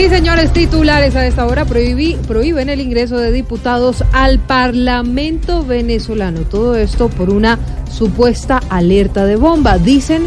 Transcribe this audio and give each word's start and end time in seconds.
Sí, 0.00 0.08
señores 0.08 0.50
titulares, 0.54 1.14
a 1.14 1.26
esta 1.26 1.44
hora 1.44 1.66
prohibí, 1.66 2.16
prohíben 2.26 2.70
el 2.70 2.80
ingreso 2.80 3.18
de 3.18 3.32
diputados 3.32 4.02
al 4.12 4.38
Parlamento 4.38 5.62
venezolano. 5.62 6.40
Todo 6.40 6.74
esto 6.74 7.10
por 7.10 7.28
una 7.28 7.58
supuesta 7.92 8.62
alerta 8.70 9.26
de 9.26 9.36
bomba. 9.36 9.76
Dicen 9.76 10.22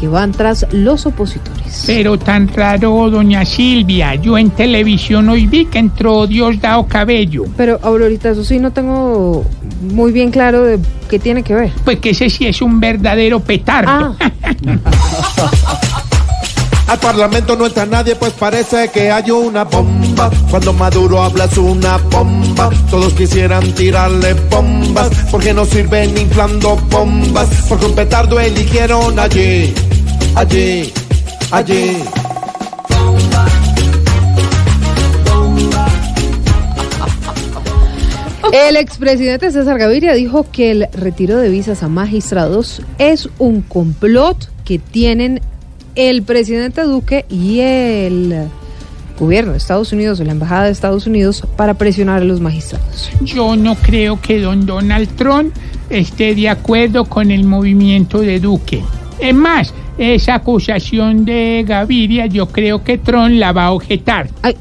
que 0.00 0.08
van 0.08 0.32
tras 0.32 0.66
los 0.72 1.04
opositores. 1.04 1.84
Pero 1.84 2.18
tan 2.18 2.48
raro, 2.48 3.10
doña 3.10 3.44
Silvia. 3.44 4.14
Yo 4.14 4.38
en 4.38 4.48
televisión 4.48 5.28
hoy 5.28 5.46
vi 5.46 5.66
que 5.66 5.78
entró 5.78 6.26
Diosdado 6.26 6.86
Cabello. 6.86 7.44
Pero, 7.54 7.78
Aurorita, 7.82 8.30
eso 8.30 8.44
sí 8.44 8.58
no 8.58 8.70
tengo 8.70 9.44
muy 9.92 10.10
bien 10.10 10.30
claro 10.30 10.64
de 10.64 10.78
qué 11.10 11.18
tiene 11.18 11.42
que 11.42 11.54
ver. 11.54 11.72
Pues 11.84 11.98
que 11.98 12.10
ese 12.10 12.30
sí 12.30 12.46
es 12.46 12.62
un 12.62 12.80
verdadero 12.80 13.40
petardo. 13.40 14.16
Ah, 14.18 14.30
Al 16.88 16.98
parlamento 16.98 17.54
no 17.54 17.66
entra 17.66 17.84
nadie, 17.84 18.16
pues 18.16 18.32
parece 18.32 18.88
que 18.88 19.10
hay 19.10 19.30
una 19.30 19.64
bomba. 19.64 20.30
Cuando 20.50 20.72
Maduro 20.72 21.22
habla 21.22 21.44
es 21.44 21.58
una 21.58 21.98
bomba. 21.98 22.70
Todos 22.90 23.12
quisieran 23.12 23.72
tirarle 23.74 24.32
bombas, 24.50 25.10
porque 25.30 25.52
no 25.52 25.66
sirven 25.66 26.16
inflando 26.16 26.76
bombas. 26.90 27.46
Porque 27.68 27.84
un 27.84 27.94
petardo 27.94 28.40
eligieron 28.40 29.18
allí, 29.18 29.74
allí, 30.34 30.90
allí. 31.50 32.02
el 38.50 38.76
expresidente 38.76 39.50
César 39.50 39.78
Gaviria 39.78 40.14
dijo 40.14 40.46
que 40.50 40.70
el 40.70 40.88
retiro 40.92 41.36
de 41.36 41.50
visas 41.50 41.82
a 41.82 41.88
magistrados 41.88 42.82
es 42.98 43.28
un 43.38 43.60
complot 43.62 44.48
que 44.64 44.78
tienen 44.78 45.40
el 45.98 46.22
presidente 46.22 46.82
Duque 46.82 47.24
y 47.28 47.58
el 47.58 48.48
gobierno 49.18 49.50
de 49.50 49.58
Estados 49.58 49.92
Unidos 49.92 50.20
o 50.20 50.24
la 50.24 50.30
embajada 50.30 50.66
de 50.66 50.70
Estados 50.70 51.08
Unidos 51.08 51.42
para 51.56 51.74
presionar 51.74 52.22
a 52.22 52.24
los 52.24 52.40
magistrados. 52.40 53.10
Yo 53.20 53.56
no 53.56 53.74
creo 53.74 54.20
que 54.20 54.40
don 54.40 54.64
Donald 54.64 55.08
Trump 55.16 55.52
esté 55.90 56.36
de 56.36 56.48
acuerdo 56.48 57.04
con 57.04 57.32
el 57.32 57.42
movimiento 57.42 58.20
de 58.20 58.38
Duque. 58.38 58.84
Es 59.18 59.34
más, 59.34 59.74
esa 59.98 60.36
acusación 60.36 61.24
de 61.24 61.64
Gaviria 61.66 62.26
yo 62.26 62.46
creo 62.46 62.84
que 62.84 62.98
Trump 62.98 63.32
la 63.32 63.50
va 63.50 63.64
a 63.64 63.72
objetar. 63.72 64.28
Ay, 64.42 64.56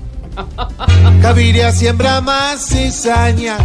Gaviria 1.22 1.72
siembra 1.72 2.20
más 2.22 2.68
cizaña. 2.68 3.58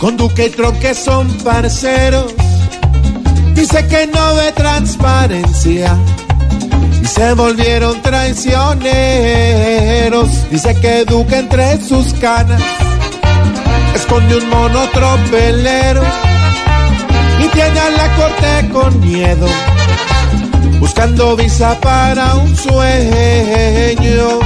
Con 0.00 0.16
Duque 0.16 0.46
y 0.46 0.50
Trump 0.50 0.78
que 0.78 0.94
son 0.94 1.28
parceros. 1.44 2.34
Dice 3.54 3.86
que 3.86 4.06
no 4.06 4.34
ve 4.34 4.52
transparencia. 4.52 5.94
Y 7.04 7.06
se 7.06 7.34
volvieron 7.34 8.00
traicioneros. 8.00 10.50
Dice 10.50 10.74
que 10.80 11.04
Duque 11.04 11.36
entre 11.36 11.78
sus 11.82 12.14
canas 12.14 12.62
esconde 13.94 14.38
un 14.38 14.48
mono 14.48 14.88
tropelero. 14.88 16.02
Y 17.40 17.48
tiene 17.48 17.78
a 17.78 17.90
la 17.90 18.16
corte 18.16 18.70
con 18.72 18.98
miedo. 19.00 19.46
Buscando 20.80 21.36
visa 21.36 21.78
para 21.78 22.36
un 22.36 22.56
sueño. 22.56 24.40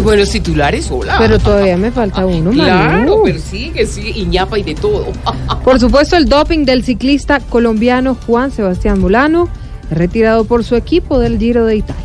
Muy 0.00 0.06
buenos 0.14 0.30
titulares, 0.30 0.90
hola. 0.90 1.16
pero 1.18 1.38
todavía 1.38 1.76
me 1.76 1.90
falta 1.90 2.24
uno, 2.24 2.52
Claro, 2.52 3.00
Manu. 3.00 3.22
persigue, 3.22 3.84
sí, 3.84 4.12
y 4.16 4.24
ñapa 4.24 4.58
y 4.58 4.62
de 4.62 4.74
todo. 4.74 5.08
Por 5.62 5.78
supuesto, 5.78 6.16
el 6.16 6.24
doping 6.26 6.64
del 6.64 6.82
ciclista 6.84 7.38
colombiano 7.38 8.16
Juan 8.26 8.50
Sebastián 8.50 8.98
Molano, 8.98 9.50
retirado 9.90 10.46
por 10.46 10.64
su 10.64 10.74
equipo 10.74 11.18
del 11.18 11.38
Giro 11.38 11.66
de 11.66 11.76
Italia. 11.76 12.02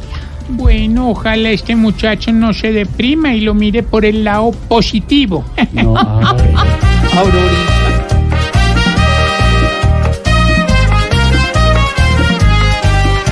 Bueno, 0.49 1.11
ojalá 1.11 1.51
este 1.51 1.77
muchacho 1.77 2.33
no 2.33 2.51
se 2.53 2.73
deprima 2.73 3.33
y 3.33 3.39
lo 3.39 3.53
mire 3.53 3.81
por 3.81 4.03
el 4.03 4.25
lado 4.25 4.51
positivo. 4.67 5.45
Aurorita. 5.77 7.75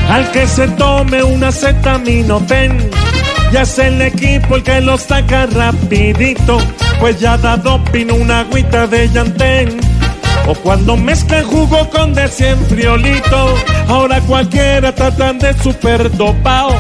Al 0.10 0.30
que 0.32 0.46
se 0.48 0.68
tome 0.70 1.24
una 1.24 1.48
acetaminofén, 1.48 2.78
ya 3.54 3.62
es 3.62 3.78
el 3.78 4.02
equipo 4.02 4.56
el 4.56 4.64
que 4.64 4.82
lo 4.82 4.98
saca 4.98 5.46
rapidito, 5.46 6.58
pues 7.00 7.20
ya 7.20 7.38
da 7.38 7.56
doping 7.56 8.08
una 8.08 8.40
agüita 8.40 8.88
de 8.88 9.08
llantén. 9.10 9.80
O 10.48 10.56
cuando 10.56 10.98
mezclan 10.98 11.46
jugo 11.46 11.88
con 11.92 12.16
de 12.16 12.28
cien 12.30 12.58
friolito, 12.66 13.56
ahora 13.88 14.20
cualquiera 14.22 14.94
tratan 14.94 15.38
de 15.38 15.54
super 15.62 16.12
dopao. 16.18 16.76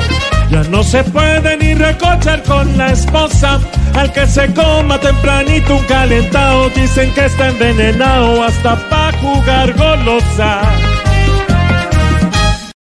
Ya 0.49 0.63
no 0.63 0.83
se 0.83 1.03
puede 1.03 1.57
ni 1.57 1.75
recochar 1.75 2.41
con 2.41 2.75
la 2.75 2.91
esposa, 2.91 3.59
al 3.93 4.11
que 4.11 4.25
se 4.25 4.51
coma 4.53 4.99
tempranito 4.99 5.75
un 5.75 5.83
calentado, 5.83 6.69
dicen 6.69 7.13
que 7.13 7.25
está 7.25 7.49
envenenado 7.49 8.43
hasta 8.43 8.75
pa' 8.89 9.11
jugar 9.21 9.73
golosa. 9.73 10.61